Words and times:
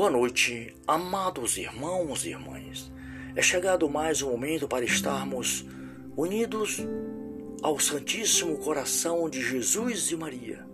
Boa 0.00 0.10
noite, 0.10 0.74
amados 0.86 1.58
irmãos 1.58 2.24
e 2.24 2.30
irmãs. 2.30 2.90
É 3.36 3.42
chegado 3.42 3.86
mais 3.86 4.22
um 4.22 4.30
momento 4.30 4.66
para 4.66 4.82
estarmos 4.82 5.66
unidos 6.16 6.78
ao 7.62 7.78
Santíssimo 7.78 8.56
Coração 8.56 9.28
de 9.28 9.42
Jesus 9.42 10.10
e 10.10 10.16
Maria, 10.16 10.66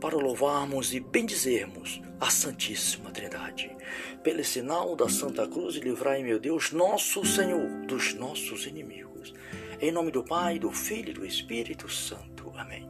para 0.00 0.16
louvarmos 0.16 0.94
e 0.94 1.00
bendizermos 1.00 2.00
a 2.20 2.30
Santíssima 2.30 3.10
Trindade. 3.10 3.76
Pelo 4.22 4.44
sinal 4.44 4.94
da 4.94 5.08
Santa 5.08 5.48
Cruz, 5.48 5.74
livrai, 5.74 6.22
meu 6.22 6.38
Deus, 6.38 6.70
nosso 6.70 7.24
Senhor, 7.24 7.68
dos 7.88 8.14
nossos 8.14 8.66
inimigos. 8.66 9.34
Em 9.80 9.90
nome 9.90 10.12
do 10.12 10.22
Pai, 10.22 10.60
do 10.60 10.70
Filho 10.70 11.10
e 11.10 11.14
do 11.14 11.26
Espírito 11.26 11.88
Santo. 11.90 12.52
Amém. 12.54 12.88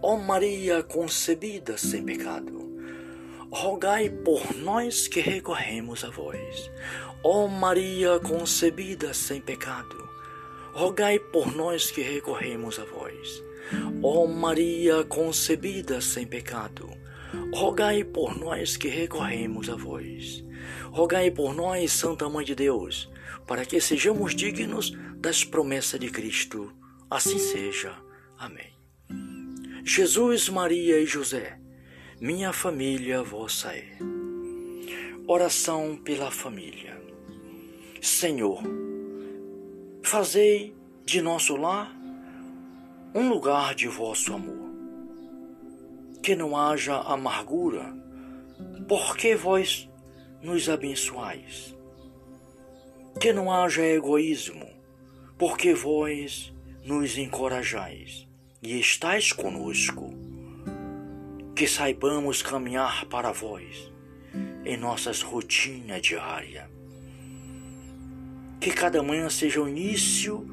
Ó 0.00 0.16
Maria 0.16 0.80
concebida 0.84 1.76
sem 1.76 2.04
pecado, 2.04 2.63
rogai 3.54 4.10
por 4.10 4.52
nós 4.56 5.06
que 5.06 5.20
recorremos 5.20 6.02
a 6.02 6.10
vós. 6.10 6.70
Ó 7.22 7.46
Maria 7.46 8.18
concebida 8.18 9.14
sem 9.14 9.40
pecado, 9.40 9.96
rogai 10.72 11.20
por 11.20 11.54
nós 11.54 11.88
que 11.88 12.02
recorremos 12.02 12.80
a 12.80 12.84
vós. 12.84 13.44
Ó 14.02 14.26
Maria 14.26 15.04
concebida 15.04 16.00
sem 16.00 16.26
pecado, 16.26 16.90
rogai 17.54 18.02
por 18.02 18.36
nós 18.36 18.76
que 18.76 18.88
recorremos 18.88 19.70
a 19.70 19.76
vós. 19.76 20.44
Rogai 20.90 21.30
por 21.30 21.54
nós, 21.54 21.92
Santa 21.92 22.28
Mãe 22.28 22.44
de 22.44 22.56
Deus, 22.56 23.08
para 23.46 23.64
que 23.64 23.80
sejamos 23.80 24.34
dignos 24.34 24.92
das 25.16 25.44
promessas 25.44 26.00
de 26.00 26.10
Cristo. 26.10 26.72
Assim 27.08 27.38
seja. 27.38 27.94
Amém. 28.36 28.74
Jesus, 29.84 30.48
Maria 30.48 30.98
e 30.98 31.06
José, 31.06 31.58
minha 32.20 32.52
família 32.52 33.24
vossa 33.24 33.74
é. 33.76 33.84
Oração 35.26 35.96
pela 35.96 36.30
família. 36.30 36.96
Senhor, 38.00 38.62
fazei 40.00 40.72
de 41.04 41.20
nosso 41.20 41.56
lar 41.56 41.92
um 43.14 43.28
lugar 43.28 43.74
de 43.74 43.88
vosso 43.88 44.32
amor. 44.32 44.70
Que 46.22 46.36
não 46.36 46.56
haja 46.56 46.98
amargura, 47.00 47.92
porque 48.88 49.34
vós 49.34 49.90
nos 50.40 50.68
abençoais. 50.68 51.74
Que 53.20 53.32
não 53.32 53.52
haja 53.52 53.84
egoísmo, 53.84 54.68
porque 55.36 55.74
vós 55.74 56.54
nos 56.84 57.18
encorajais 57.18 58.28
e 58.62 58.78
estais 58.78 59.32
conosco 59.32 60.13
que 61.54 61.68
saibamos 61.68 62.42
caminhar 62.42 63.06
para 63.06 63.30
vós 63.30 63.92
em 64.64 64.76
nossas 64.76 65.22
rotinas 65.22 66.02
diárias. 66.02 66.68
Que 68.60 68.72
cada 68.72 69.02
manhã 69.02 69.30
seja 69.30 69.62
o 69.62 69.68
início 69.68 70.48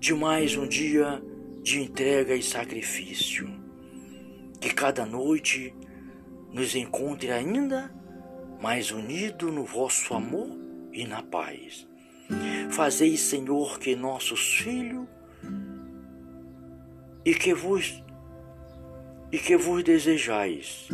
de 0.00 0.12
mais 0.14 0.56
um 0.56 0.66
dia 0.66 1.22
de 1.62 1.80
entrega 1.80 2.34
e 2.34 2.42
sacrifício. 2.42 3.48
Que 4.60 4.74
cada 4.74 5.06
noite 5.06 5.72
nos 6.52 6.74
encontre 6.74 7.30
ainda 7.30 7.94
mais 8.60 8.90
unido 8.90 9.52
no 9.52 9.64
vosso 9.64 10.14
amor 10.14 10.48
e 10.92 11.06
na 11.06 11.22
paz. 11.22 11.86
Fazei, 12.70 13.16
Senhor, 13.16 13.78
que 13.78 13.94
nossos 13.94 14.58
filhos 14.58 15.06
e 17.24 17.34
que 17.34 17.54
vos 17.54 18.02
e 19.30 19.38
que 19.38 19.56
vos 19.56 19.82
desejais. 19.82 20.88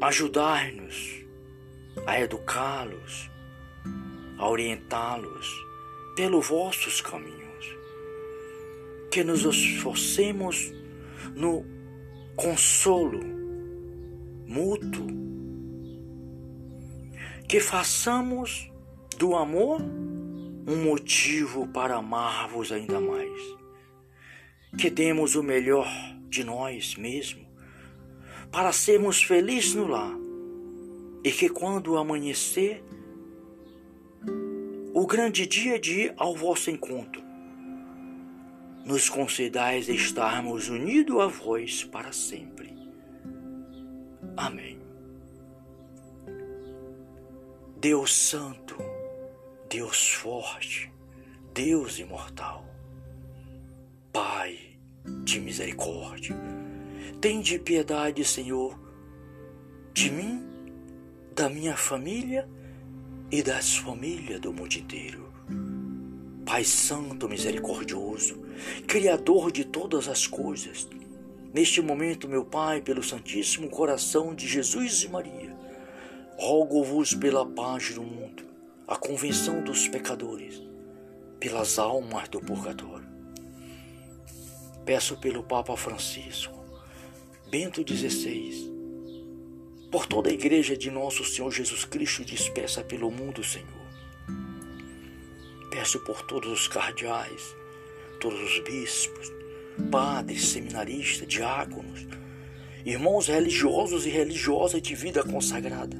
Ajudai-nos 0.00 1.24
a 2.06 2.20
educá-los, 2.20 3.30
a 4.38 4.48
orientá-los 4.48 5.48
pelos 6.16 6.48
vossos 6.48 7.00
caminhos. 7.00 7.76
Que 9.10 9.22
nos 9.22 9.44
esforcemos 9.44 10.72
no 11.34 11.64
consolo 12.36 13.20
mútuo. 14.46 15.06
Que 17.48 17.60
façamos 17.60 18.70
do 19.18 19.36
amor 19.36 19.80
um 20.66 20.82
motivo 20.82 21.68
para 21.68 21.96
amar-vos 21.96 22.72
ainda 22.72 22.98
mais 23.00 23.63
que 24.78 24.90
demos 24.90 25.34
o 25.34 25.42
melhor 25.42 25.88
de 26.28 26.44
nós 26.44 26.96
mesmos 26.96 27.44
para 28.50 28.72
sermos 28.72 29.22
felizes 29.22 29.74
no 29.74 29.86
lar 29.86 30.16
e 31.24 31.32
que 31.32 31.48
quando 31.48 31.96
amanhecer, 31.96 32.84
o 34.92 35.06
grande 35.06 35.46
dia 35.46 35.78
de 35.78 36.02
ir 36.02 36.14
ao 36.16 36.36
vosso 36.36 36.70
encontro, 36.70 37.22
nos 38.84 39.08
concedais 39.08 39.88
estarmos 39.88 40.68
unidos 40.68 41.18
a 41.20 41.26
vós 41.26 41.82
para 41.84 42.12
sempre. 42.12 42.76
Amém. 44.36 44.78
Deus 47.78 48.14
Santo, 48.14 48.76
Deus 49.68 50.10
forte, 50.10 50.92
Deus 51.52 51.98
imortal 51.98 52.73
Pai 54.14 54.56
de 55.24 55.40
misericórdia, 55.40 56.36
de 57.42 57.58
piedade, 57.58 58.24
Senhor, 58.24 58.78
de 59.92 60.08
mim, 60.08 60.40
da 61.34 61.48
minha 61.48 61.76
família 61.76 62.48
e 63.28 63.42
das 63.42 63.76
famílias 63.76 64.38
do 64.38 64.52
mundo 64.52 64.72
inteiro. 64.76 65.32
Pai 66.46 66.62
Santo 66.62 67.28
Misericordioso, 67.28 68.40
Criador 68.86 69.50
de 69.50 69.64
todas 69.64 70.06
as 70.06 70.28
coisas, 70.28 70.88
neste 71.52 71.82
momento, 71.82 72.28
meu 72.28 72.44
Pai, 72.44 72.80
pelo 72.80 73.02
Santíssimo 73.02 73.68
Coração 73.68 74.32
de 74.32 74.46
Jesus 74.46 75.02
e 75.02 75.08
Maria, 75.08 75.56
rogo-vos 76.38 77.14
pela 77.14 77.44
paz 77.44 77.92
do 77.92 78.02
mundo, 78.02 78.44
a 78.86 78.94
convenção 78.94 79.64
dos 79.64 79.88
pecadores, 79.88 80.62
pelas 81.40 81.80
almas 81.80 82.28
do 82.28 82.40
purgatório 82.40 83.03
Peço 84.84 85.16
pelo 85.16 85.42
Papa 85.42 85.74
Francisco, 85.78 86.62
Bento 87.50 87.82
XVI, 87.82 88.70
por 89.90 90.04
toda 90.04 90.28
a 90.28 90.32
igreja 90.32 90.76
de 90.76 90.90
nosso 90.90 91.24
Senhor 91.24 91.50
Jesus 91.50 91.86
Cristo 91.86 92.22
dispersa 92.22 92.84
pelo 92.84 93.10
mundo, 93.10 93.42
Senhor. 93.42 93.66
Peço 95.70 95.98
por 96.00 96.20
todos 96.26 96.52
os 96.52 96.68
cardeais, 96.68 97.56
todos 98.20 98.38
os 98.38 98.58
bispos, 98.62 99.32
padres, 99.90 100.48
seminaristas, 100.48 101.26
diáconos, 101.26 102.06
irmãos 102.84 103.28
religiosos 103.28 104.04
e 104.04 104.10
religiosas 104.10 104.82
de 104.82 104.94
vida 104.94 105.24
consagrada. 105.24 105.96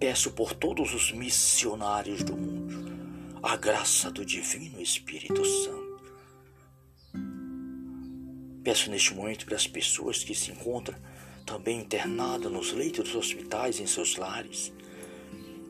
Peço 0.00 0.32
por 0.32 0.52
todos 0.52 0.92
os 0.94 1.12
missionários 1.12 2.24
do 2.24 2.36
mundo 2.36 2.90
a 3.40 3.56
graça 3.56 4.10
do 4.10 4.24
Divino 4.24 4.80
Espírito 4.80 5.44
Santo 5.44 5.81
Peço 8.64 8.90
neste 8.90 9.12
momento 9.14 9.44
para 9.44 9.56
as 9.56 9.66
pessoas 9.66 10.22
que 10.22 10.34
se 10.34 10.52
encontram 10.52 10.96
também 11.44 11.80
internadas 11.80 12.50
nos 12.50 12.72
leitos 12.72 13.04
dos 13.04 13.16
hospitais, 13.16 13.80
em 13.80 13.86
seus 13.86 14.16
lares. 14.16 14.72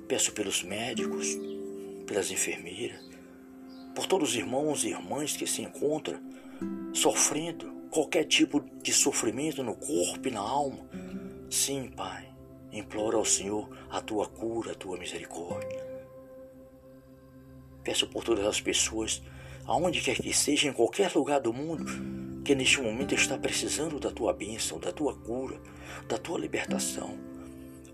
Peço 0.07 0.33
pelos 0.33 0.63
médicos, 0.63 1.27
pelas 2.07 2.31
enfermeiras, 2.31 3.01
por 3.95 4.07
todos 4.07 4.31
os 4.31 4.37
irmãos 4.37 4.85
e 4.85 4.89
irmãs 4.89 5.35
que 5.35 5.47
se 5.47 5.63
encontram 5.63 6.21
sofrendo 6.93 7.73
qualquer 7.91 8.25
tipo 8.25 8.61
de 8.83 8.93
sofrimento 8.93 9.63
no 9.63 9.75
corpo 9.75 10.29
e 10.29 10.31
na 10.31 10.41
alma. 10.41 10.87
Sim, 11.51 11.91
Pai, 11.97 12.29
imploro 12.71 13.17
ao 13.17 13.25
Senhor 13.25 13.69
a 13.91 14.03
tua 14.03 14.27
cura, 14.27 14.73
a 14.73 14.75
tua 14.75 14.99
misericórdia. 14.99 15.83
Peço 17.83 18.07
por 18.07 18.23
todas 18.23 18.47
as 18.47 18.61
pessoas, 18.61 19.23
aonde 19.67 20.01
quer 20.01 20.17
que 20.17 20.33
seja, 20.33 20.69
em 20.69 20.73
qualquer 20.73 21.11
lugar 21.15 21.41
do 21.41 21.53
mundo, 21.53 21.85
que 22.45 22.55
neste 22.55 22.81
momento 22.81 23.15
está 23.15 23.39
precisando 23.39 24.01
da 24.01 24.11
tua 24.11 24.33
bênção, 24.33 24.79
da 24.79 24.93
tua 24.93 25.15
cura, 25.15 25.61
da 26.09 26.19
tua 26.19 26.39
libertação. 26.39 27.19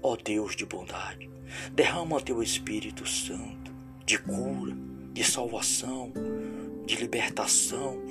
Ó 0.03 0.17
Deus 0.17 0.55
de 0.57 0.65
bondade, 0.65 1.29
derrama 1.73 2.21
teu 2.21 2.43
Espírito 2.43 3.07
Santo 3.07 3.69
de 4.09 4.17
cura, 4.17 4.75
de 5.13 5.23
salvação, 5.23 6.11
de 6.87 6.97
libertação. 6.97 8.03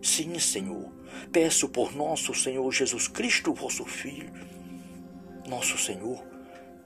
Sim, 0.00 0.38
Senhor, 0.38 0.90
peço 1.30 1.68
por 1.68 1.94
nosso 1.94 2.32
Senhor 2.32 2.72
Jesus 2.72 3.06
Cristo, 3.06 3.52
vosso 3.52 3.84
Filho, 3.84 4.32
nosso 5.46 5.76
Senhor, 5.76 6.24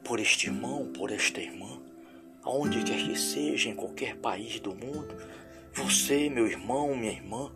por 0.02 0.18
este 0.18 0.48
irmão, 0.48 0.90
por 0.92 1.12
esta 1.12 1.40
irmã, 1.40 1.80
aonde 2.42 2.82
quer 2.82 2.96
que 2.96 3.16
seja, 3.16 3.68
em 3.68 3.76
qualquer 3.76 4.16
país 4.16 4.58
do 4.58 4.74
mundo, 4.74 5.14
você, 5.72 6.28
meu 6.28 6.48
irmão, 6.48 6.96
minha 6.96 7.12
irmã, 7.12 7.52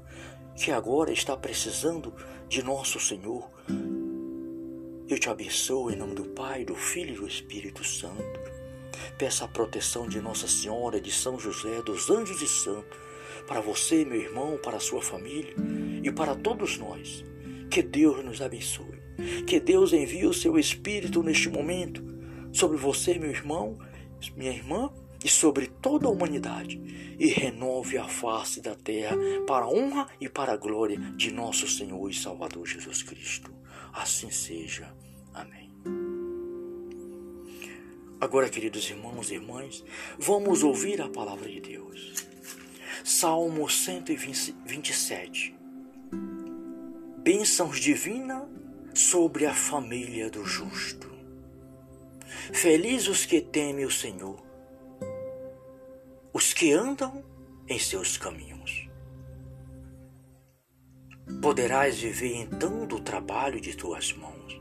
que 0.61 0.71
agora 0.71 1.11
está 1.11 1.35
precisando 1.35 2.13
de 2.47 2.63
nosso 2.63 3.01
Senhor. 3.01 3.51
te 5.09 5.29
abençoo 5.31 5.91
em 5.91 5.97
nome 5.97 6.15
do 6.15 6.25
Pai, 6.25 6.67
do 6.67 6.75
Filho 6.75 7.15
e 7.15 7.17
do 7.17 7.27
Espírito 7.27 7.83
Santo. 7.83 8.23
Peça 9.17 9.47
a 9.47 9.49
proteção 9.49 10.07
de 10.07 10.21
Nossa 10.21 10.47
Senhora, 10.47 11.01
de 11.01 11.11
São 11.11 11.39
José, 11.39 11.81
dos 11.81 12.11
anjos 12.11 12.43
e 12.43 12.47
santos, 12.47 12.99
para 13.47 13.63
você, 13.63 14.05
meu 14.05 14.21
irmão, 14.21 14.59
para 14.63 14.77
a 14.77 14.81
sua 14.81 15.01
família 15.01 15.55
e 16.03 16.13
para 16.13 16.35
todos 16.35 16.77
nós. 16.77 17.25
Que 17.71 17.83
Deus 17.83 18.23
nos 18.23 18.43
abençoe. 18.43 19.01
Que 19.47 19.59
Deus 19.61 19.95
envie 19.95 20.27
o 20.27 20.35
seu 20.35 20.59
Espírito 20.59 21.23
neste 21.23 21.49
momento 21.49 22.05
sobre 22.53 22.77
você, 22.77 23.19
meu 23.19 23.31
irmão, 23.31 23.79
minha 24.37 24.53
irmã, 24.53 24.93
e 25.25 25.29
sobre 25.29 25.67
toda 25.67 26.07
a 26.07 26.11
humanidade, 26.11 26.81
e 27.19 27.27
renove 27.27 27.99
a 27.99 28.09
face 28.09 28.61
da 28.61 28.75
terra 28.75 29.17
para 29.47 29.67
a 29.67 29.69
honra 29.69 30.07
e 30.21 30.29
para 30.29 30.53
a 30.53 30.57
glória 30.57 30.99
de 31.17 31.31
nosso 31.31 31.69
Senhor 31.69 32.09
e 32.09 32.15
Salvador 32.15 32.67
Jesus 32.67 33.03
Cristo. 33.03 33.53
Assim 33.93 34.31
seja. 34.31 34.93
Amém. 35.35 35.71
Agora, 38.21 38.49
queridos 38.49 38.89
irmãos 38.89 39.31
e 39.31 39.35
irmãs, 39.35 39.85
vamos 40.19 40.63
ouvir 40.63 41.01
a 41.01 41.09
palavra 41.09 41.49
de 41.49 41.61
Deus. 41.61 42.27
Salmo 43.05 43.69
127. 43.69 45.55
Bênçãos 47.19 47.79
divinas 47.79 48.45
sobre 48.95 49.47
a 49.47 49.55
família 49.55 50.31
do 50.31 50.45
justo. 50.45 51.11
Felizes 52.53 53.09
os 53.09 53.27
que 53.27 53.41
temem 53.41 53.85
o 53.85 53.91
Senhor 53.91 54.50
os 56.33 56.53
que 56.53 56.73
andam 56.73 57.25
em 57.69 57.79
seus 57.79 58.17
caminhos. 58.17 58.89
Poderás 61.43 61.99
viver 61.99 62.35
então 62.37 62.87
do 62.87 63.01
trabalho 63.01 63.61
de 63.61 63.77
tuas 63.77 64.13
mãos. 64.13 64.61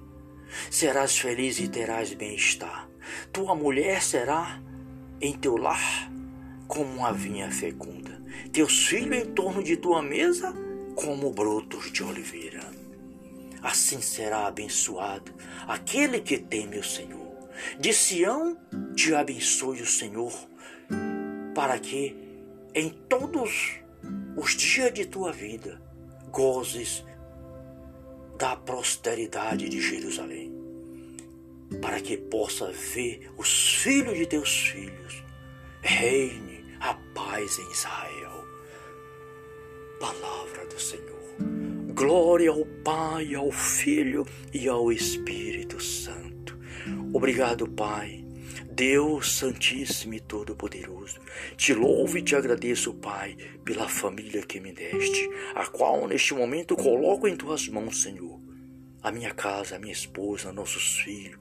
Serás 0.72 1.18
feliz 1.18 1.60
e 1.60 1.68
terás 1.68 2.14
bem-estar. 2.14 2.90
Tua 3.32 3.56
mulher 3.56 4.02
será 4.02 4.62
em 5.22 5.34
teu 5.34 5.58
lar 5.58 6.12
como 6.68 6.92
uma 6.98 7.12
vinha 7.12 7.52
fecunda. 7.52 8.22
Teus 8.52 8.88
filhos 8.88 9.18
em 9.18 9.34
torno 9.34 9.64
de 9.64 9.78
tua 9.78 10.02
mesa 10.02 10.54
como 10.96 11.32
brotos 11.32 11.92
de 11.92 12.04
oliveira. 12.04 12.62
Assim 13.62 14.02
será 14.02 14.48
abençoado 14.48 15.34
aquele 15.68 16.22
que 16.22 16.38
teme 16.38 16.78
o 16.78 16.84
Senhor. 16.84 17.30
De 17.80 17.94
Sião 17.94 18.58
te 18.96 19.14
abençoe 19.14 19.82
o 19.82 19.86
Senhor 19.86 20.49
para 21.60 21.78
que 21.78 22.16
em 22.74 22.90
todos 22.90 23.82
os 24.38 24.56
dias 24.56 24.94
de 24.94 25.06
tua 25.06 25.34
vida 25.34 25.82
gozes 26.32 27.04
da 28.38 28.56
prosperidade 28.56 29.68
de 29.68 29.82
Jerusalém, 29.82 30.54
para 31.82 32.00
que 32.00 32.16
possa 32.16 32.72
ver 32.72 33.30
os 33.38 33.76
filhos 33.76 34.18
de 34.18 34.26
teus 34.26 34.68
filhos, 34.70 35.22
reine 35.82 36.64
a 36.80 36.94
paz 37.14 37.60
em 37.60 37.72
Israel. 37.74 38.46
Palavra 40.00 40.66
do 40.66 40.80
Senhor. 40.80 41.36
Glória 41.94 42.52
ao 42.52 42.66
Pai, 42.86 43.36
ao 43.36 43.52
Filho 43.52 44.26
e 44.54 44.70
ao 44.70 44.94
Espírito 44.94 45.78
Santo. 45.84 46.58
Obrigado, 47.12 47.68
Pai 47.68 48.29
Deus 48.80 49.34
Santíssimo 49.34 50.14
e 50.14 50.22
Todo-Poderoso, 50.22 51.20
te 51.58 51.74
louvo 51.74 52.18
e 52.18 52.22
te 52.22 52.34
agradeço, 52.34 52.94
Pai, 52.94 53.36
pela 53.66 53.90
família 53.90 54.42
que 54.42 54.58
me 54.62 54.72
deste, 54.72 55.30
a 55.54 55.68
qual 55.68 56.08
neste 56.08 56.34
momento 56.34 56.78
coloco 56.78 57.28
em 57.28 57.36
tuas 57.36 57.68
mãos, 57.68 58.02
Senhor. 58.02 58.40
A 59.04 59.12
minha 59.12 59.34
casa, 59.34 59.76
a 59.76 59.80
minha 59.80 59.92
esposa, 59.92 60.54
nossos 60.54 60.98
filhos, 61.00 61.38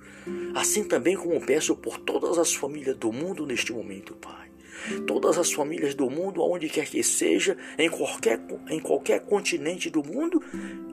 assim 0.53 0.83
também 0.83 1.15
como 1.15 1.41
peço 1.41 1.77
por 1.77 1.99
todas 1.99 2.39
as 2.39 2.53
famílias 2.53 2.97
do 2.97 3.13
mundo 3.13 3.47
neste 3.47 3.73
momento, 3.73 4.17
Pai 4.17 4.48
todas 5.07 5.39
as 5.39 5.53
famílias 5.53 5.95
do 5.95 6.09
mundo, 6.11 6.43
aonde 6.43 6.69
quer 6.69 6.87
que 6.87 7.03
seja, 7.03 7.57
em 7.79 7.89
qualquer, 7.89 8.41
em 8.69 8.81
qualquer 8.81 9.21
continente 9.21 9.91
do 9.91 10.03
mundo, 10.03 10.41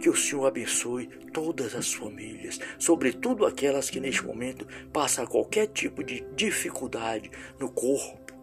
que 0.01 0.09
o 0.09 0.15
Senhor 0.15 0.45
abençoe 0.45 1.07
todas 1.33 1.75
as 1.75 1.93
famílias, 1.93 2.59
sobretudo 2.79 3.45
aquelas 3.45 3.89
que 3.89 3.99
neste 3.99 4.25
momento 4.25 4.67
passam 4.91 5.25
qualquer 5.25 5.67
tipo 5.67 6.03
de 6.03 6.25
dificuldade 6.35 7.29
no 7.59 7.71
corpo, 7.71 8.33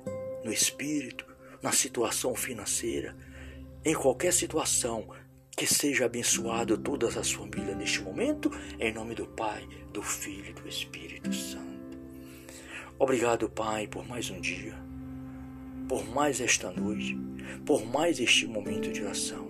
no 0.45 0.53
espírito, 0.53 1.27
na 1.63 1.73
situação 1.73 2.35
financeira, 2.35 3.17
em 3.85 3.95
qualquer 3.95 4.33
situação, 4.33 5.09
que 5.57 5.67
seja 5.67 6.07
abençoado 6.07 6.79
todas 6.79 7.17
as 7.17 7.31
famílias 7.31 7.77
neste 7.77 8.01
momento, 8.01 8.51
em 8.81 8.93
nome 8.93 9.15
do 9.15 9.27
Pai, 9.27 9.67
do 9.93 10.03
Filho 10.03 10.51
e 10.51 10.53
do 10.55 10.67
Espírito 10.67 11.33
Santo. 11.33 11.63
Obrigado, 12.99 13.49
Pai, 13.51 13.87
por 13.87 14.07
mais 14.07 14.31
um 14.31 14.41
dia 14.41 14.92
por 15.93 16.09
mais 16.09 16.41
esta 16.41 16.71
noite, 16.71 17.19
por 17.67 17.85
mais 17.85 18.19
este 18.19 18.47
momento 18.47 18.91
de 18.91 19.03
oração. 19.03 19.47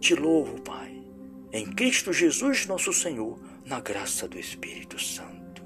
Te 0.00 0.14
louvo, 0.14 0.58
Pai, 0.62 1.04
em 1.52 1.66
Cristo 1.66 2.14
Jesus, 2.14 2.64
nosso 2.64 2.94
Senhor, 2.94 3.38
na 3.66 3.78
graça 3.78 4.26
do 4.26 4.38
Espírito 4.38 4.98
Santo. 4.98 5.62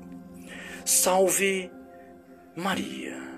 Salve 0.84 1.70
Maria. 2.56 3.36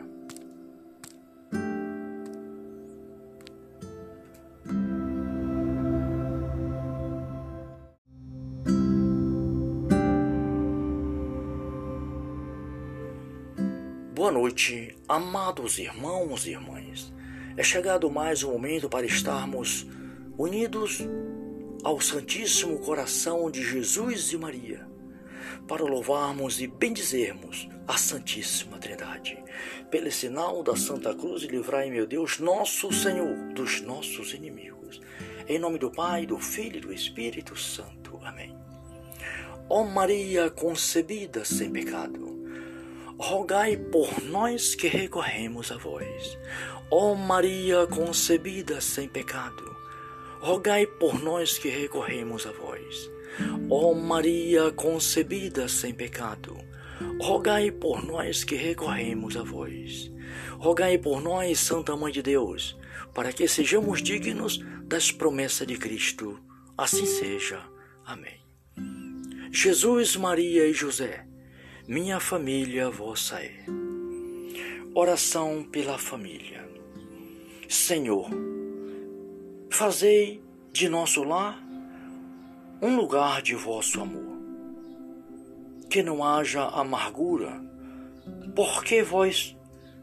Boa 14.19 14.32
noite, 14.32 14.97
amados 15.06 15.79
irmãos 15.79 16.44
e 16.44 16.50
irmãs. 16.50 17.12
É 17.56 17.62
chegado 17.62 18.11
mais 18.11 18.43
um 18.43 18.50
momento 18.50 18.88
para 18.88 19.06
estarmos 19.06 19.87
unidos 20.37 21.06
ao 21.85 22.00
Santíssimo 22.00 22.81
Coração 22.81 23.49
de 23.49 23.62
Jesus 23.62 24.32
e 24.32 24.37
Maria, 24.37 24.85
para 25.69 25.85
louvarmos 25.85 26.61
e 26.61 26.67
bendizermos 26.67 27.69
a 27.87 27.97
Santíssima 27.97 28.76
Trindade. 28.79 29.38
Pelo 29.88 30.11
sinal 30.11 30.64
da 30.64 30.75
Santa 30.75 31.14
Cruz, 31.14 31.44
livrai, 31.44 31.88
meu 31.88 32.05
Deus, 32.05 32.41
nosso 32.41 32.93
Senhor, 32.93 33.37
dos 33.55 33.81
nossos 33.82 34.35
inimigos. 34.35 35.00
Em 35.47 35.61
nome 35.61 35.79
do 35.79 35.93
Pai, 35.93 36.26
do 36.26 36.41
Filho 36.41 36.78
e 36.78 36.81
do 36.81 36.93
Espírito 36.93 37.57
Santo. 37.57 38.19
Amém. 38.25 38.52
Ó 39.71 39.85
Maria 39.85 40.50
concebida 40.50 41.45
sem 41.45 41.71
pecado 41.71 42.38
rogai 43.19 43.77
por 43.77 44.23
nós 44.23 44.75
que 44.75 44.87
recorremos 44.87 45.73
a 45.73 45.77
vós. 45.77 46.39
Ó 46.91 47.15
Maria 47.15 47.87
concebida 47.87 48.81
sem 48.81 49.09
pecado, 49.09 49.77
rogai 50.41 50.87
por 50.87 51.23
nós 51.23 51.59
que 51.59 51.69
recorremos 51.69 52.47
a 52.47 52.53
vós. 52.53 53.11
Ó 53.69 53.93
Maria 53.93 54.71
concebida 54.71 55.69
sem 55.69 55.93
pecado, 55.93 56.57
rogai 57.21 57.71
por 57.71 58.05
nós 58.05 58.45
que 58.45 58.55
recorremos 58.55 59.37
a 59.37 59.43
vós. 59.43 60.11
Rogai 60.59 60.99
por 60.99 61.21
nós, 61.23 61.61
Santa 61.61 61.97
Mãe 61.97 62.13
de 62.13 62.23
Deus, 62.23 62.77
para 63.15 63.33
que 63.33 63.47
sejamos 63.47 64.03
dignos 64.03 64.61
das 64.85 65.11
promessas 65.13 65.67
de 65.67 65.77
Cristo. 65.77 66.39
Assim 66.77 67.07
seja. 67.07 67.61
Amém. 68.05 68.39
Jesus, 69.53 70.17
Maria 70.17 70.67
e 70.67 70.75
José, 70.75 71.27
minha 71.88 72.21
família 72.21 72.90
vossa 72.90 73.42
é. 73.42 73.64
Oração 74.95 75.64
pela 75.64 75.97
família. 75.97 76.68
Senhor, 77.66 78.28
fazei 79.71 80.45
de 80.71 80.87
nosso 80.87 81.25
lar 81.25 81.59
um 82.83 82.95
lugar 82.95 83.40
de 83.40 83.54
vosso 83.54 84.02
amor. 84.02 84.37
Que 85.88 86.02
não 86.02 86.23
haja 86.23 86.64
amargura, 86.64 87.59
porque 88.54 89.02
vós 89.02 89.57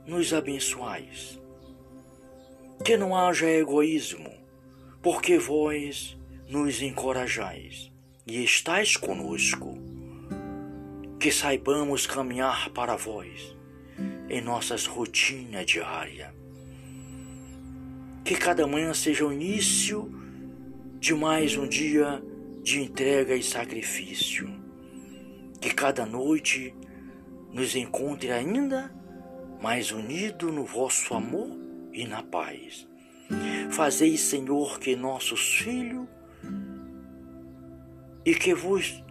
nos 0.08 0.34
abençoais. 0.34 1.40
Que 2.84 2.98
não 2.98 3.16
haja 3.16 3.46
egoísmo, 3.46 4.34
porque 5.04 5.38
vós 5.38 6.18
nos 6.50 6.82
encorajais 6.82 7.92
e 8.26 8.44
estáis 8.44 8.98
conosco 8.98 9.75
que 11.26 11.32
saibamos 11.32 12.06
caminhar 12.06 12.70
para 12.70 12.96
vós 12.96 13.58
em 14.30 14.42
nossas 14.42 14.86
rotinas 14.86 15.66
diárias. 15.66 16.30
Que 18.24 18.36
cada 18.36 18.68
manhã 18.68 18.94
seja 18.94 19.26
o 19.26 19.34
início 19.34 20.08
de 21.00 21.16
mais 21.16 21.58
um 21.58 21.68
dia 21.68 22.24
de 22.62 22.80
entrega 22.80 23.36
e 23.36 23.42
sacrifício. 23.42 24.48
Que 25.60 25.74
cada 25.74 26.06
noite 26.06 26.76
nos 27.52 27.76
encontre 27.76 28.32
ainda 28.32 28.94
mais 29.60 29.92
unido 29.92 30.52
no 30.52 30.64
vosso 30.64 31.12
amor 31.16 31.58
e 31.92 32.06
na 32.06 32.22
paz. 32.22 32.88
Fazei, 33.72 34.16
Senhor, 34.16 34.80
que 34.80 34.96
nossos 34.96 35.58
filhos 35.58 36.08
e 38.24 38.36
que 38.36 38.54
vos 38.54 39.04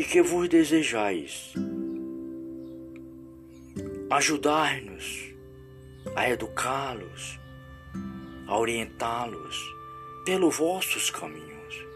e 0.00 0.02
que 0.02 0.22
vos 0.22 0.48
desejais 0.48 1.52
ajudar-nos 4.08 5.34
a 6.16 6.26
educá-los, 6.26 7.38
a 8.46 8.56
orientá-los 8.56 9.58
pelos 10.24 10.56
vossos 10.56 11.10
caminhos. 11.10 11.86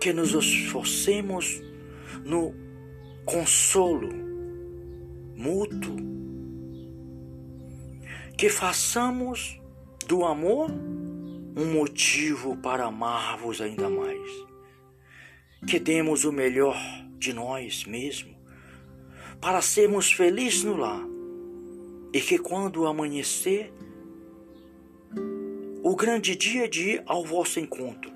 Que 0.00 0.10
nos 0.14 0.32
esforcemos 0.32 1.60
no 2.24 2.54
consolo 3.26 4.08
mútuo, 5.36 5.96
que 8.38 8.48
façamos 8.48 9.60
do 10.06 10.24
amor 10.24 10.70
um 10.70 11.74
motivo 11.74 12.56
para 12.56 12.86
amar-vos 12.86 13.60
ainda 13.60 13.90
mais, 13.90 14.49
que 15.66 15.78
demos 15.78 16.24
o 16.24 16.32
melhor 16.32 16.76
de 17.18 17.32
nós 17.32 17.84
mesmos 17.84 18.36
para 19.40 19.62
sermos 19.62 20.12
felizes 20.12 20.64
no 20.64 20.76
lar 20.76 21.02
e 22.12 22.20
que 22.20 22.38
quando 22.38 22.86
amanhecer, 22.86 23.72
o 25.82 25.94
grande 25.94 26.34
dia 26.34 26.68
de 26.68 26.90
ir 26.90 27.02
ao 27.06 27.24
vosso 27.24 27.60
encontro, 27.60 28.10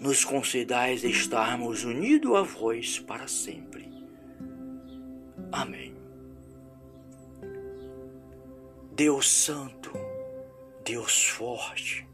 nos 0.00 0.24
concedais 0.24 1.02
estarmos 1.02 1.82
unidos 1.82 2.34
a 2.36 2.42
vós 2.42 2.98
para 2.98 3.26
sempre. 3.26 3.90
Amém. 5.50 5.96
Deus 8.92 9.30
Santo, 9.30 9.92
Deus 10.84 11.26
forte, 11.26 12.06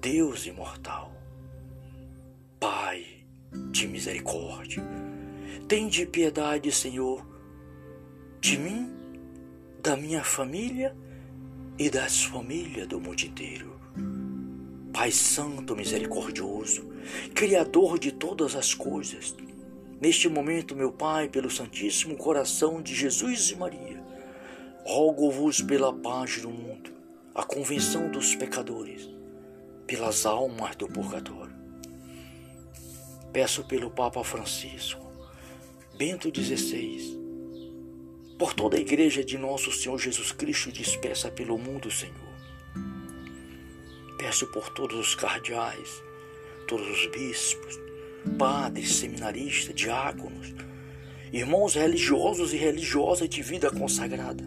Deus 0.00 0.46
imortal, 0.46 1.12
Pai 2.60 3.06
de 3.70 3.86
misericórdia, 3.86 4.82
tende 5.68 6.04
piedade, 6.04 6.72
Senhor, 6.72 7.24
de 8.40 8.58
mim, 8.58 8.90
da 9.80 9.96
minha 9.96 10.24
família 10.24 10.96
e 11.78 11.88
das 11.88 12.24
famílias 12.24 12.88
do 12.88 13.00
mundo 13.00 13.20
inteiro. 13.20 13.78
Pai 14.92 15.12
Santo 15.12 15.76
misericordioso, 15.76 16.88
Criador 17.32 17.96
de 17.96 18.10
todas 18.10 18.56
as 18.56 18.74
coisas, 18.74 19.36
neste 20.00 20.28
momento, 20.28 20.74
meu 20.74 20.90
Pai, 20.90 21.28
pelo 21.28 21.48
Santíssimo 21.48 22.16
Coração 22.16 22.82
de 22.82 22.92
Jesus 22.92 23.50
e 23.50 23.56
Maria, 23.56 24.02
rogo-vos 24.84 25.62
pela 25.62 25.92
paz 25.92 26.42
do 26.42 26.50
mundo, 26.50 26.90
a 27.32 27.44
convenção 27.44 28.10
dos 28.10 28.34
pecadores, 28.34 29.08
pelas 29.86 30.26
almas 30.26 30.74
do 30.74 30.88
purgatório. 30.88 31.47
Peço 33.38 33.62
pelo 33.62 33.88
Papa 33.88 34.24
Francisco, 34.24 35.12
Bento 35.96 36.28
XVI, 36.28 37.16
por 38.36 38.52
toda 38.52 38.76
a 38.76 38.80
igreja 38.80 39.22
de 39.22 39.38
nosso 39.38 39.70
Senhor 39.70 39.96
Jesus 39.96 40.32
Cristo 40.32 40.72
dispersa 40.72 41.30
pelo 41.30 41.56
mundo, 41.56 41.88
Senhor 41.88 42.16
Peço 44.18 44.48
por 44.48 44.70
todos 44.70 44.98
os 44.98 45.14
cardeais, 45.14 46.02
todos 46.66 46.84
os 46.90 47.06
bispos, 47.12 47.78
padres, 48.36 48.96
seminaristas, 48.96 49.72
diáconos, 49.72 50.52
irmãos 51.32 51.76
religiosos 51.76 52.52
e 52.52 52.56
religiosas 52.56 53.28
de 53.28 53.40
vida 53.40 53.70
consagrada. 53.70 54.42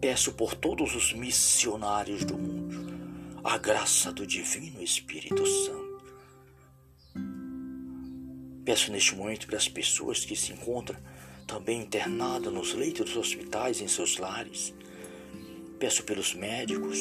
Peço 0.00 0.32
por 0.32 0.56
todos 0.56 0.96
os 0.96 1.12
missionários 1.12 2.24
do 2.24 2.36
mundo 2.36 2.98
a 3.44 3.56
graça 3.58 4.12
do 4.12 4.26
Divino 4.26 4.82
Espírito 4.82 5.46
Santo. 5.46 5.89
Peço 8.70 8.92
neste 8.92 9.16
momento 9.16 9.48
para 9.48 9.56
as 9.56 9.66
pessoas 9.66 10.24
que 10.24 10.36
se 10.36 10.52
encontram 10.52 10.96
também 11.44 11.80
internadas 11.80 12.52
nos 12.52 12.72
leitos 12.72 13.06
dos 13.06 13.16
hospitais, 13.16 13.80
em 13.80 13.88
seus 13.88 14.16
lares. 14.16 14.72
Peço 15.80 16.04
pelos 16.04 16.34
médicos, 16.34 16.96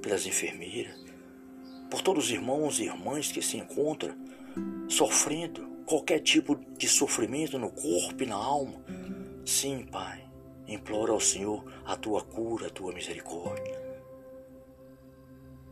pelas 0.00 0.24
enfermeiras, 0.24 0.94
por 1.90 2.00
todos 2.00 2.26
os 2.26 2.30
irmãos 2.30 2.78
e 2.78 2.84
irmãs 2.84 3.32
que 3.32 3.42
se 3.42 3.56
encontram 3.56 4.14
sofrendo 4.88 5.66
qualquer 5.84 6.20
tipo 6.20 6.54
de 6.78 6.86
sofrimento 6.86 7.58
no 7.58 7.72
corpo 7.72 8.22
e 8.22 8.26
na 8.26 8.36
alma. 8.36 8.80
Sim, 9.44 9.84
Pai, 9.90 10.24
imploro 10.68 11.12
ao 11.12 11.20
Senhor 11.20 11.64
a 11.84 11.96
tua 11.96 12.22
cura, 12.22 12.68
a 12.68 12.70
tua 12.70 12.92
misericórdia. 12.92 13.82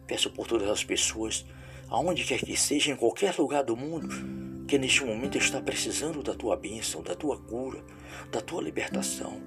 Peço 0.05 0.33
por 0.33 0.49
todas 0.49 0.69
as 0.69 0.83
pessoas, 0.83 1.47
aonde 1.89 2.25
quer 2.25 2.41
que 2.41 2.57
seja, 2.57 2.91
em 2.91 2.97
qualquer 2.97 3.39
lugar 3.39 3.63
do 3.63 3.77
mundo, 3.77 4.52
que 4.73 4.79
neste 4.79 5.05
momento 5.05 5.37
está 5.37 5.61
precisando 5.61 6.23
da 6.23 6.33
tua 6.33 6.57
bênção, 6.57 7.03
da 7.03 7.15
tua 7.15 7.37
cura, 7.37 7.85
da 8.31 8.41
tua 8.41 8.63
libertação. 8.63 9.39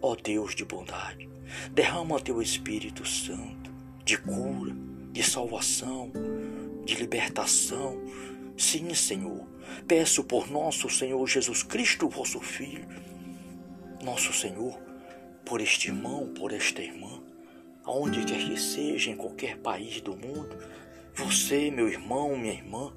Ó 0.00 0.14
Deus 0.14 0.54
de 0.54 0.64
bondade, 0.64 1.28
derrama 1.72 2.20
teu 2.20 2.40
Espírito 2.40 3.04
Santo 3.04 3.74
de 4.04 4.16
cura, 4.16 4.72
de 5.10 5.24
salvação, 5.24 6.12
de 6.84 6.94
libertação. 6.94 8.00
Sim, 8.56 8.94
Senhor, 8.94 9.44
peço 9.88 10.22
por 10.22 10.48
nosso 10.48 10.88
Senhor 10.88 11.26
Jesus 11.26 11.64
Cristo, 11.64 12.08
vosso 12.08 12.38
Filho, 12.38 12.86
nosso 14.04 14.32
Senhor, 14.32 14.80
por 15.44 15.60
este 15.60 15.88
irmão, 15.88 16.32
por 16.32 16.52
esta 16.52 16.80
irmã, 16.80 17.20
aonde 17.82 18.24
quer 18.24 18.38
que 18.38 18.56
seja, 18.56 19.10
em 19.10 19.16
qualquer 19.16 19.56
país 19.56 20.00
do 20.00 20.16
mundo, 20.16 20.56
você, 21.12 21.72
meu 21.72 21.88
irmão, 21.88 22.36
minha 22.36 22.54
irmã, 22.54 22.92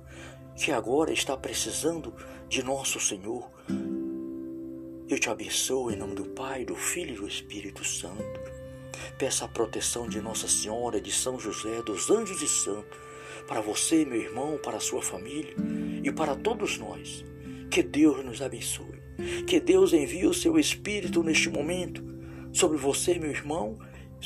que 0.58 0.72
agora 0.72 1.14
está 1.14 1.38
precisando 1.38 2.14
de 2.50 2.64
nosso 2.64 3.00
Senhor, 3.00 3.50
eu 5.08 5.20
te 5.20 5.30
abençoo 5.30 5.92
em 5.92 5.96
nome 5.96 6.16
do 6.16 6.26
Pai, 6.26 6.66
do 6.66 6.76
Filho 6.76 7.14
e 7.14 7.18
do 7.18 7.28
Espírito 7.28 7.86
Santo. 7.86 8.24
Peça 9.18 9.46
a 9.46 9.48
proteção 9.48 10.10
de 10.10 10.20
Nossa 10.20 10.48
Senhora, 10.48 11.00
de 11.00 11.12
São 11.12 11.40
José, 11.40 11.82
dos 11.84 12.10
anjos 12.10 12.42
e 12.42 12.48
santos, 12.48 13.00
para 13.48 13.62
você, 13.62 14.04
meu 14.04 14.20
irmão, 14.20 14.60
para 14.62 14.78
a 14.78 14.82
sua 14.82 15.02
família 15.02 15.54
e 16.04 16.12
para 16.12 16.36
todos 16.36 16.78
nós. 16.78 17.24
Que 17.72 17.84
Deus 17.84 18.26
nos 18.26 18.42
abençoe. 18.42 19.02
Que 19.46 19.60
Deus 19.60 19.94
envie 19.94 20.26
o 20.26 20.34
seu 20.34 20.60
Espírito 20.60 21.24
neste 21.24 21.50
momento 21.50 22.04
sobre 22.52 22.78
você, 22.78 23.18
meu 23.18 23.30
irmão, 23.30 23.78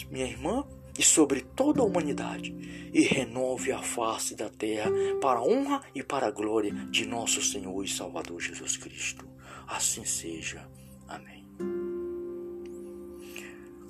minha 0.09 0.25
irmã, 0.25 0.65
e 1.01 1.03
sobre 1.03 1.41
toda 1.41 1.81
a 1.81 1.83
humanidade, 1.83 2.55
e 2.93 3.01
renove 3.01 3.71
a 3.71 3.81
face 3.81 4.35
da 4.35 4.49
terra 4.49 4.91
para 5.19 5.39
a 5.39 5.43
honra 5.43 5.81
e 5.95 6.03
para 6.03 6.27
a 6.27 6.31
glória 6.31 6.71
de 6.91 7.07
nosso 7.07 7.41
Senhor 7.41 7.83
e 7.83 7.87
Salvador 7.87 8.39
Jesus 8.39 8.77
Cristo. 8.77 9.27
Assim 9.67 10.05
seja. 10.05 10.69
Amém. 11.07 11.43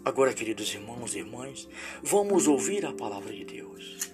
Agora, 0.05 0.33
queridos 0.33 0.73
irmãos 0.73 1.13
e 1.13 1.19
irmãs, 1.19 1.67
vamos 2.01 2.47
ouvir 2.47 2.85
a 2.85 2.93
palavra 2.93 3.33
de 3.33 3.43
Deus. 3.43 4.09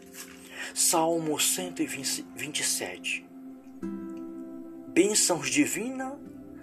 Salmo 0.74 1.39
127. 1.39 3.24
Bênçãos 4.88 5.51
divinas 5.51 6.13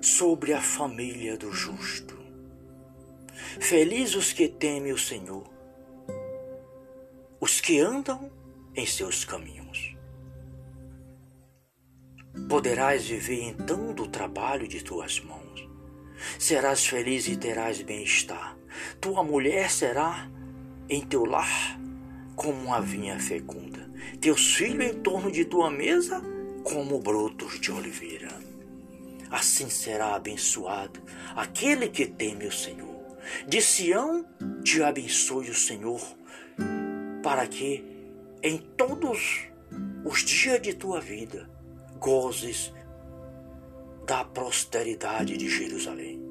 sobre 0.01 0.53
a 0.53 0.61
família 0.61 1.37
do 1.37 1.53
justo. 1.53 2.19
Felizes 3.61 4.17
os 4.17 4.33
que 4.33 4.49
temem 4.49 4.93
o 4.93 4.99
Senhor, 4.99 5.54
os 7.45 7.61
que 7.61 7.79
andam 7.79 8.33
em 8.75 8.87
seus 8.87 9.23
caminhos. 9.23 9.95
Poderás 12.49 13.05
viver 13.07 13.43
então 13.43 13.93
do 13.93 14.09
trabalho 14.09 14.67
de 14.67 14.83
tuas 14.83 15.21
mãos. 15.21 15.69
Serás 16.39 16.87
feliz 16.87 17.29
e 17.29 17.37
terás 17.37 17.83
bem-estar 17.83 18.57
tua 18.99 19.23
mulher 19.23 19.71
será 19.71 20.27
em 20.89 21.03
teu 21.03 21.27
lar 21.27 21.79
como 22.35 22.63
uma 22.63 22.81
vinha 22.81 23.21
fecunda, 23.21 23.91
teus 24.23 24.55
filhos 24.55 24.87
em 24.87 24.95
torno 25.03 25.31
de 25.31 25.45
tua 25.45 25.71
mesa 25.71 26.23
como 26.63 26.99
brotos 26.99 27.61
de 27.61 27.71
oliveira. 27.71 28.31
Assim 29.31 29.69
será 29.69 30.15
abençoado 30.15 30.99
aquele 31.37 31.89
que 31.89 32.07
teme 32.07 32.47
o 32.47 32.53
Senhor. 32.53 33.19
De 33.47 33.61
Sião 33.61 34.27
te 34.65 34.83
abençoe 34.83 35.51
o 35.51 35.55
Senhor, 35.55 36.01
para 37.25 37.47
que 37.47 37.83
em 38.43 38.59
todos 38.59 39.47
os 40.05 40.23
dias 40.23 40.61
de 40.61 40.75
tua 40.75 41.01
vida 41.01 41.49
gozes 41.99 42.71
da 44.07 44.23
prosperidade 44.23 45.35
de 45.39 45.49
Jerusalém 45.49 46.23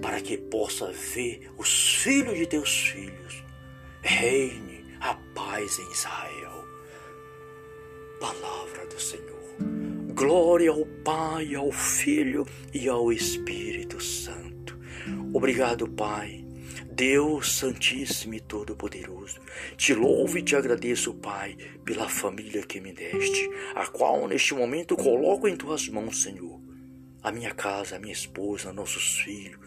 para 0.00 0.18
que 0.22 0.38
possa 0.38 0.90
ver 0.90 1.52
os 1.58 1.94
filhos 1.96 2.38
de 2.38 2.46
teus 2.46 2.88
filhos. 2.88 3.44
Reine 4.00 4.96
a 4.98 5.14
paz 5.34 5.78
em 5.78 5.92
Israel. 5.92 6.64
Palavra 8.18 8.86
do 8.86 8.98
Senhor. 8.98 9.26
Glória 10.14 10.70
ao 10.70 10.86
Pai, 11.04 11.54
ao 11.54 11.70
Filho 11.70 12.46
e 12.72 12.88
ao 12.88 13.12
Espírito 13.12 14.02
Santo. 14.02 14.78
Obrigado, 15.34 15.86
Pai. 15.86 16.45
Deus 16.96 17.52
Santíssimo 17.58 18.32
e 18.32 18.40
Todo-Poderoso, 18.40 19.38
te 19.76 19.92
louvo 19.92 20.38
e 20.38 20.42
te 20.42 20.56
agradeço, 20.56 21.12
Pai, 21.12 21.54
pela 21.84 22.08
família 22.08 22.62
que 22.62 22.80
me 22.80 22.90
deste, 22.90 23.50
a 23.74 23.86
qual 23.86 24.26
neste 24.26 24.54
momento 24.54 24.96
coloco 24.96 25.46
em 25.46 25.54
tuas 25.54 25.86
mãos, 25.90 26.22
Senhor. 26.22 26.58
A 27.22 27.30
minha 27.30 27.52
casa, 27.52 27.96
a 27.96 27.98
minha 27.98 28.14
esposa, 28.14 28.72
nossos 28.72 29.18
filhos, 29.18 29.60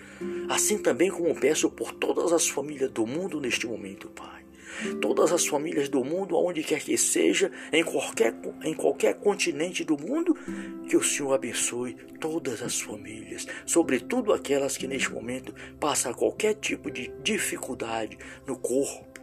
assim 0.49 0.79
também 0.79 1.11
como 1.11 1.39
peço 1.39 1.69
por 1.69 1.93
todas 1.93 2.33
as 2.33 2.49
famílias 2.49 2.89
do 2.89 3.05
mundo 3.05 3.39
neste 3.39 3.67
momento, 3.67 4.09
Pai 4.09 4.48
todas 5.01 5.31
as 5.31 5.45
famílias 5.45 5.89
do 5.89 6.03
mundo, 6.03 6.35
aonde 6.35 6.63
quer 6.63 6.81
que 6.81 6.97
seja, 6.97 7.51
em 7.71 7.83
qualquer, 7.83 8.33
em 8.63 8.73
qualquer 8.73 9.15
continente 9.15 9.83
do 9.83 9.97
mundo, 9.97 10.35
que 10.87 10.97
o 10.97 11.03
Senhor 11.03 11.33
abençoe 11.33 11.95
todas 12.19 12.61
as 12.61 12.79
famílias, 12.79 13.47
sobretudo 13.65 14.33
aquelas 14.33 14.77
que 14.77 14.87
neste 14.87 15.11
momento 15.11 15.53
passam 15.79 16.13
qualquer 16.13 16.55
tipo 16.55 16.89
de 16.91 17.11
dificuldade 17.23 18.17
no 18.45 18.57
corpo, 18.57 19.19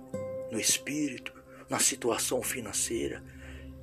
no 0.50 0.58
espírito, 0.58 1.32
na 1.68 1.78
situação 1.78 2.42
financeira, 2.42 3.22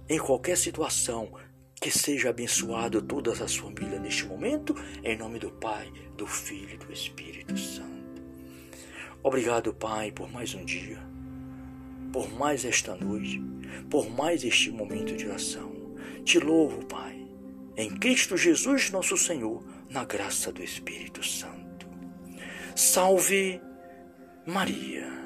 em 0.09 0.19
qualquer 0.19 0.57
situação, 0.57 1.33
que 1.75 1.91
seja 1.91 2.29
abençoado 2.29 3.01
todas 3.01 3.41
as 3.41 3.57
famílias 3.57 4.01
neste 4.01 4.25
momento, 4.25 4.73
em 5.03 5.17
nome 5.17 5.37
do 5.37 5.51
Pai, 5.51 5.91
do 6.15 6.25
Filho 6.25 6.75
e 6.75 6.77
do 6.77 6.93
Espírito 6.93 7.57
Santo. 7.57 7.91
Obrigado, 9.21 9.73
Pai, 9.73 10.11
por 10.11 10.31
mais 10.31 10.53
um 10.53 10.63
dia 10.63 11.12
por 12.13 12.31
mais 12.31 12.63
esta 12.63 12.95
noite, 12.95 13.41
por 13.89 14.07
mais 14.09 14.43
este 14.45 14.71
momento 14.71 15.15
de 15.15 15.25
oração. 15.25 15.73
Te 16.23 16.39
louvo, 16.39 16.85
Pai, 16.85 17.27
em 17.75 17.89
Cristo 17.89 18.37
Jesus, 18.37 18.91
nosso 18.91 19.17
Senhor, 19.17 19.65
na 19.89 20.05
graça 20.05 20.51
do 20.51 20.63
Espírito 20.63 21.25
Santo. 21.25 21.87
Salve 22.75 23.59
Maria. 24.45 25.22